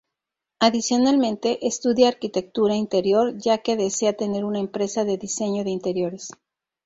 Adicionalmente, 0.59 1.67
estudia 1.67 2.07
Arquitectura 2.07 2.73
interior 2.73 3.37
ya 3.37 3.59
que 3.59 3.77
desea 3.77 4.13
tener 4.17 4.45
una 4.45 4.57
empresa 4.57 5.05
de 5.05 5.19
diseño 5.19 5.63
de 5.63 5.69
interiores. 5.69 6.31